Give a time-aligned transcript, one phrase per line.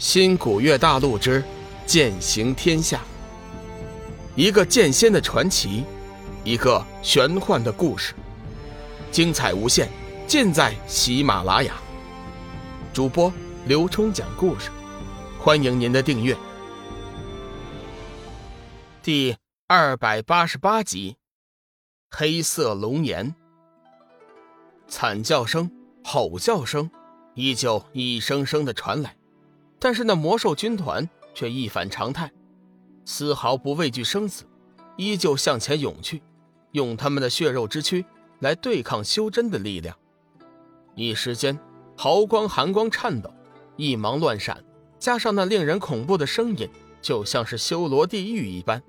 [0.00, 1.44] 新古月大陆之
[1.84, 3.02] 剑行天下，
[4.34, 5.84] 一个剑仙的传奇，
[6.42, 8.14] 一个玄幻的故事，
[9.12, 9.90] 精彩无限，
[10.26, 11.74] 尽在喜马拉雅。
[12.94, 13.30] 主播
[13.66, 14.70] 刘冲讲故事，
[15.38, 16.34] 欢迎您的订阅。
[19.02, 19.36] 第
[19.66, 21.18] 二百八十八集，
[22.08, 23.34] 黑色龙岩，
[24.88, 25.70] 惨叫声、
[26.02, 26.90] 吼叫声
[27.34, 29.19] 依旧一声声的传来。
[29.80, 32.30] 但是那魔兽军团却一反常态，
[33.06, 34.44] 丝毫不畏惧生死，
[34.96, 36.22] 依旧向前涌去，
[36.72, 38.04] 用他们的血肉之躯
[38.40, 39.96] 来对抗修真的力量。
[40.94, 41.58] 一时间，
[41.96, 43.32] 毫光、寒光颤抖，
[43.76, 44.62] 一芒乱闪，
[44.98, 46.68] 加上那令人恐怖的声音，
[47.00, 48.82] 就像是修罗地狱一般。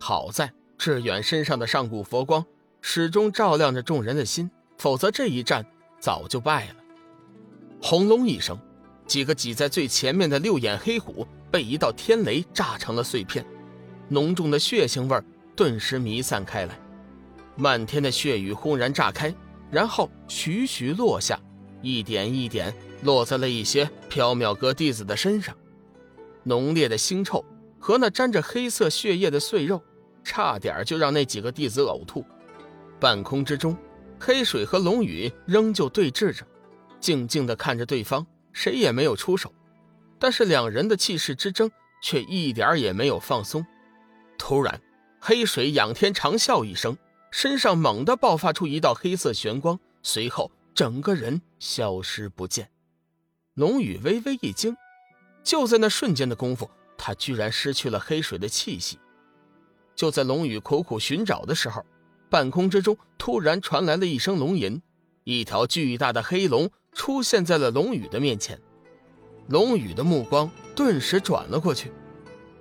[0.00, 2.44] 好在志远身上的上古佛光
[2.80, 5.66] 始终照亮着众人的心，否则这一战
[6.00, 6.76] 早就败了。
[7.82, 8.58] 轰隆一声。
[9.06, 13.44] 几个挤在最前面的六眼黑虎被一道天雷炸成了碎片，
[14.08, 15.22] 浓重的血腥味
[15.54, 16.78] 顿时弥散开来，
[17.56, 19.34] 漫天的血雨轰然炸开，
[19.70, 21.38] 然后徐徐落下，
[21.82, 25.54] 一点一点落在了一些缥缈阁弟子的身上。
[26.42, 27.44] 浓烈的腥臭
[27.78, 29.82] 和那沾着黑色血液的碎肉，
[30.22, 32.24] 差点就让那几个弟子呕吐。
[32.98, 33.76] 半空之中，
[34.18, 36.46] 黑水和龙宇仍旧对峙着，
[37.00, 38.26] 静静地看着对方。
[38.54, 39.52] 谁也没有出手，
[40.18, 43.66] 但是两人的气势之争却一点也没有放松。
[44.38, 44.80] 突然，
[45.20, 46.96] 黑水仰天长啸一声，
[47.30, 52.70] 身上猛地爆发出一道黑色玄光，随后整个人消失不见。
[53.54, 54.76] 龙宇微微一惊，
[55.42, 58.98] 就在那瞬间的功夫，他居然失去了黑水的气息。
[59.96, 61.84] 就在龙宇苦苦寻找的时候，
[62.30, 64.80] 半空之中突然传来了一声龙吟，
[65.24, 66.70] 一条巨大的黑龙。
[66.94, 68.58] 出现在了龙宇的面前，
[69.48, 71.92] 龙宇的目光顿时转了过去，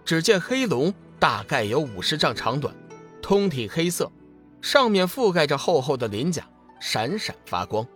[0.03, 2.73] 只见黑龙大概有五十丈长短，
[3.22, 4.12] 通体黑色，
[4.59, 6.44] 上面覆盖着厚厚的鳞甲，
[6.81, 7.88] 闪闪发光，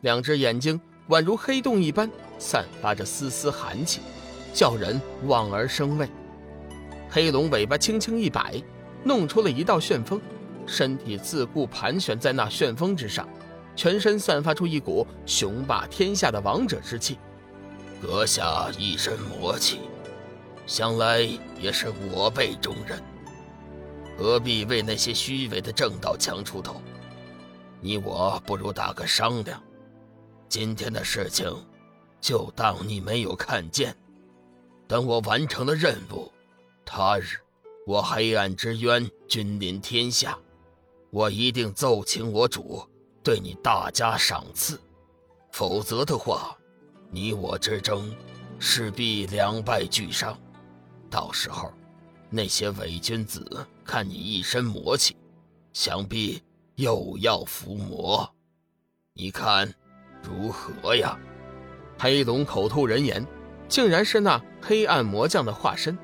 [0.00, 4.00] 两只眼睛宛如黑洞一般，散发着丝丝寒气，
[4.52, 6.08] 叫人望而生畏。
[7.10, 8.62] 黑龙尾巴轻轻一摆，
[9.04, 10.20] 弄出了一道旋风，
[10.66, 13.28] 身体自顾盘旋在那旋风之上。
[13.78, 17.16] 全身散发出一股雄霸天下的王者之气，
[18.02, 19.78] 阁下一身魔气，
[20.66, 21.20] 想来
[21.60, 23.00] 也是我辈中人，
[24.18, 26.82] 何必为那些虚伪的正道强出头？
[27.80, 29.62] 你我不如打个商量，
[30.48, 31.48] 今天的事情
[32.20, 33.96] 就当你没有看见。
[34.88, 36.32] 等我完成了任务，
[36.84, 37.38] 他日
[37.86, 40.36] 我黑暗之渊君临天下，
[41.10, 42.84] 我一定奏请我主。
[43.28, 44.80] 对你大加赏赐，
[45.52, 46.56] 否则的话，
[47.10, 48.10] 你我之争
[48.58, 50.34] 势必两败俱伤。
[51.10, 51.70] 到时候，
[52.30, 55.14] 那些伪君子看你一身魔气，
[55.74, 56.42] 想必
[56.76, 58.26] 又要伏魔。
[59.12, 59.70] 你看
[60.22, 61.14] 如何呀？
[61.98, 63.22] 黑龙口吐人言，
[63.68, 65.98] 竟然是那黑暗魔将的化身。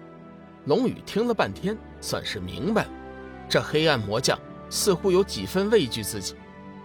[0.67, 2.91] 龙宇听了半天，算是明白了，
[3.49, 6.37] 这黑暗魔将似乎有几分畏惧自己。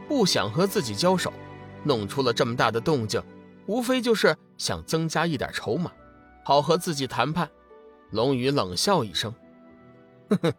[0.10, 1.32] 不想和自己交手，
[1.84, 3.22] 弄出了这么大的动静，
[3.68, 5.92] 无非就是想增加一点筹码，
[6.44, 7.48] 好和自己谈判。
[8.10, 9.32] 龙宇冷笑一声
[10.30, 10.54] ：“呵呵，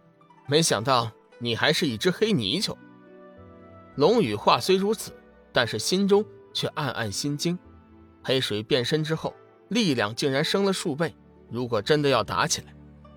[0.46, 1.10] 没想到
[1.40, 2.78] 你还是一只黑泥鳅。”
[3.96, 5.10] 龙宇话虽如此，
[5.52, 6.24] 但是心中
[6.54, 7.58] 却暗暗心惊。
[8.22, 9.34] 黑水变身之后，
[9.68, 11.12] 力量竟然升了数倍，
[11.50, 12.72] 如果真的要打起来，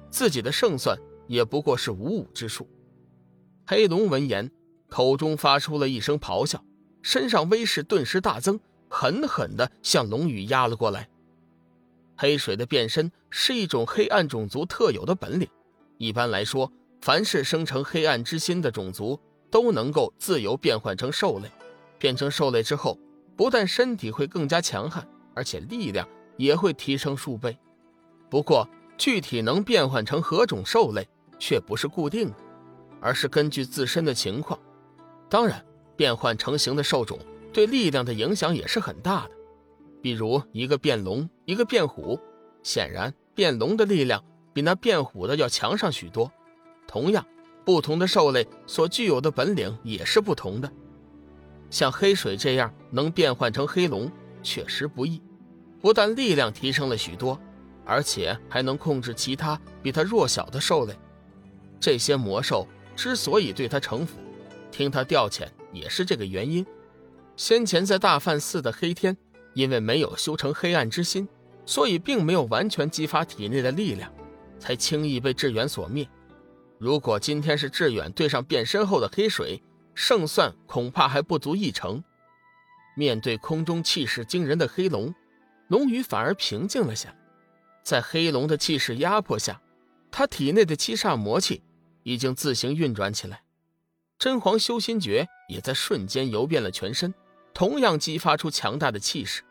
[0.09, 2.67] 自己的胜算也不过是五五之数。
[3.67, 4.49] 黑龙闻言。
[4.93, 6.63] 口中发出了一声咆哮，
[7.01, 11.09] 身上威势顿时大增，狠狠地向龙宇压了过来。
[12.15, 15.49] 黑水的变身是一种黑暗种族特有的本领，
[15.97, 16.71] 一般来说，
[17.01, 21.49] 凡是生成黑暗之心的种族都能够自由变换成兽类。
[21.97, 22.95] 变成兽类之后，
[23.35, 27.57] 不但身体会更加强悍，而且力量也会提升数倍。
[28.29, 31.07] 不过，具体能变换成何种兽类
[31.39, 32.35] 却不是固定的，
[33.01, 34.59] 而是根据自身的情况。
[35.33, 35.65] 当然，
[35.95, 37.17] 变换成型的兽种
[37.51, 39.31] 对力量的影响也是很大的。
[39.99, 42.19] 比如一个变龙，一个变虎，
[42.61, 46.31] 显然变龙的力量比那变虎的要强上许多。
[46.87, 47.25] 同样，
[47.65, 50.71] 不同的兽类所具有的本领也是不同的。
[51.71, 54.11] 像黑水这样能变换成黑龙，
[54.43, 55.19] 确实不易。
[55.81, 57.39] 不但力量提升了许多，
[57.85, 60.93] 而且还能控制其他比他弱小的兽类。
[61.79, 64.19] 这些魔兽之所以对他臣服。
[64.73, 66.65] 听他调遣也是这个原因。
[67.37, 69.15] 先前在大梵寺的黑天，
[69.53, 71.27] 因为没有修成黑暗之心，
[71.63, 74.11] 所以并没有完全激发体内的力量，
[74.57, 76.09] 才轻易被志远所灭。
[76.79, 79.61] 如果今天是志远对上变身后的黑水，
[79.93, 82.03] 胜算恐怕还不足一成。
[82.95, 85.13] 面对空中气势惊人的黑龙，
[85.67, 87.15] 龙宇反而平静了下来。
[87.83, 89.61] 在黑龙的气势压迫下，
[90.09, 91.61] 他体内的七煞魔气
[92.01, 93.42] 已经自行运转起来，
[94.17, 97.13] 真皇修心诀也在瞬间游遍了全身，
[97.53, 99.43] 同样激发出强大的气势。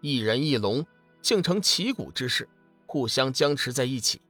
[0.00, 0.84] 一人一龙
[1.20, 2.48] 竟成旗鼓之势，
[2.86, 4.20] 互相僵持在一起。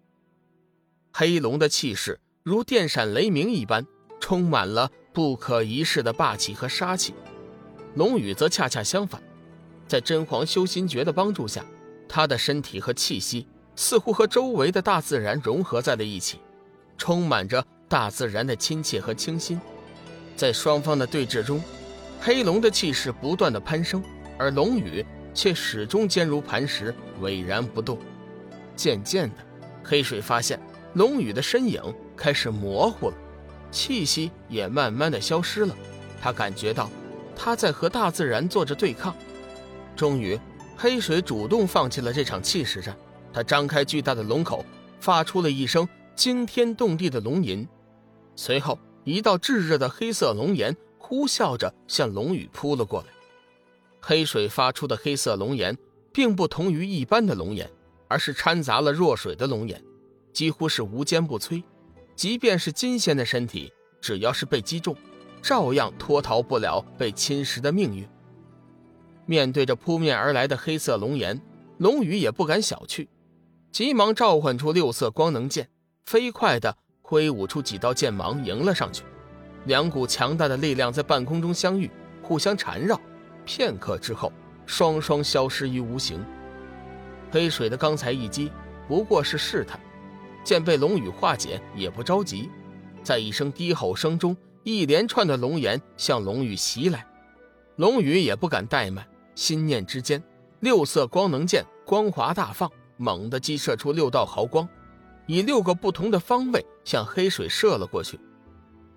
[1.13, 3.87] 黑龙的气势如电闪雷鸣一般，
[4.21, 7.15] 充满了不可一世的霸气和杀气。
[7.95, 9.23] 龙宇则恰恰相反，
[9.89, 11.65] 在真皇修心诀的帮助下，
[12.09, 13.47] 他的身体和气息
[13.77, 16.39] 似乎和周围的大自然融合在了一起，
[16.97, 19.61] 充满着大自然的亲切和清新。
[20.35, 21.63] 在双方的对峙中，
[22.23, 24.03] 黑龙的气势不断的攀升，
[24.39, 25.05] 而龙宇
[25.35, 27.99] 却始终坚如磐石，巍然不动。
[28.75, 29.37] 渐渐的，
[29.85, 30.59] 黑水发现
[30.95, 31.83] 龙宇的身影
[32.17, 33.15] 开始模糊了，
[33.71, 35.77] 气息也慢慢的消失了。
[36.19, 36.89] 他感觉到。
[37.37, 39.15] 他在和大自然做着对抗，
[39.97, 40.39] 终于，
[40.77, 42.97] 黑水主动放弃了这场气势战。
[43.33, 44.65] 他张开巨大的龙口，
[45.01, 47.67] 发出了一声惊天动地的龙吟，
[48.35, 53.07] 随后一道炙热的黑色龙炎呼啸着向龙宇扑了过来。
[54.01, 55.77] 黑水发出的黑色龙炎，
[56.13, 57.71] 并不同于一般的龙炎，
[58.09, 59.83] 而是掺杂了弱水的龙炎，
[60.33, 61.63] 几乎是无坚不摧。
[62.17, 64.97] 即便是金仙的身体，只要是被击中。
[65.41, 68.09] 照样脱逃不了被侵蚀的命运。
[69.27, 71.41] 面对着扑面而来的黑色龙炎，
[71.79, 73.09] 龙宇也不敢小觑，
[73.73, 75.69] 急忙召唤出六色光能剑，
[76.07, 76.77] 飞快地
[77.13, 79.03] 挥舞出几道剑芒迎了上去。
[79.67, 81.91] 两股强大的力量在半空中相遇，
[82.23, 82.99] 互相缠绕，
[83.45, 84.33] 片刻之后，
[84.65, 86.25] 双双消失于无形。
[87.31, 88.51] 黑水的刚才一击
[88.89, 89.79] 不过是试探，
[90.43, 92.49] 见被龙宇化解，也不着急，
[93.03, 94.35] 在一声低吼声中。
[94.63, 97.07] 一连串的龙炎向龙宇袭来，
[97.77, 100.23] 龙宇也不敢怠慢，心念之间，
[100.61, 104.67] 六色光能剑光华大放，猛地击射出六道毫光，
[105.27, 108.19] 以六个不同的方位向黑水射了过去。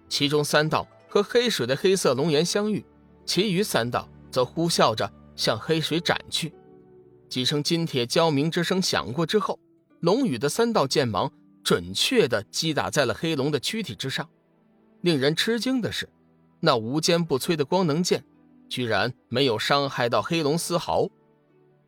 [0.07, 2.85] 其中三道和黑水的黑色龙炎相遇，
[3.25, 6.53] 其余三道则呼啸着向黑水斩去。
[7.27, 9.59] 几声金铁交鸣之声响过之后，
[10.01, 11.31] 龙宇的三道剑芒
[11.63, 14.29] 准确地击打在了黑龙的躯体之上。
[15.01, 16.07] 令人吃惊的是，
[16.59, 18.23] 那无坚不摧的光能剑，
[18.69, 21.07] 居然没有伤害到黑龙丝毫。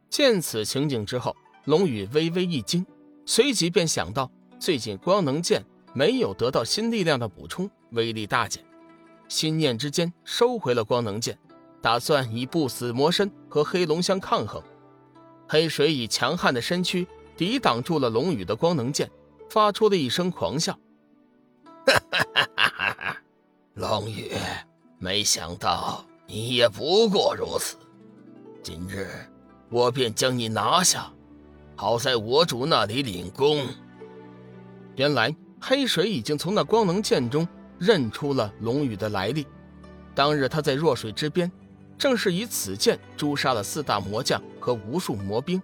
[0.10, 1.36] 见此情景之后，
[1.66, 2.86] 龙宇微微一惊，
[3.30, 5.64] 随即便想到，最近光能剑
[5.94, 8.64] 没有得到新力量的补充，威力大减。
[9.28, 11.38] 心念之间，收回了光能剑，
[11.82, 14.64] 打算以不死魔身和黑龙相抗衡。
[15.46, 19.12] 黑水以强悍的身躯抵挡住了龙宇的光能剑，
[19.50, 20.72] 发出了一声狂笑。
[21.86, 23.18] 哈哈哈哈哈
[23.74, 24.32] 龙宇，
[25.00, 27.76] 没想到你也不过如此。
[28.64, 29.10] 今日
[29.70, 31.12] 我便将你拿下，
[31.78, 33.66] 好在我主那里领功。
[34.96, 37.48] 原来黑水已经从那光能剑中
[37.80, 39.48] 认出了龙宇的来历。
[40.14, 41.50] 当日他在弱水之边，
[41.98, 45.62] 正是以此剑诛杀了四大魔将和无数魔兵，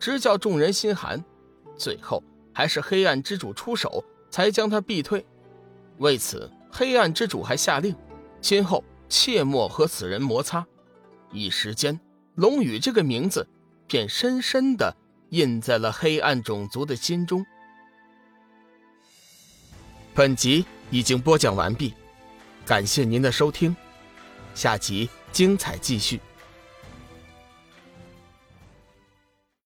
[0.00, 1.22] 直叫众人心寒。
[1.76, 2.20] 最后
[2.52, 5.24] 还是黑暗之主出手，才将他逼退。
[5.98, 6.50] 为此。
[6.74, 7.94] 黑暗之主还下令，
[8.40, 10.66] 今后切莫和此人摩擦。
[11.30, 12.00] 一时间，
[12.36, 13.46] 龙宇这个名字
[13.86, 14.96] 便深深的
[15.32, 17.44] 印在了黑暗种族的心中。
[20.14, 21.94] 本集已经播讲完毕，
[22.66, 23.74] 感谢您的收听，
[24.54, 26.20] 下集精彩继续。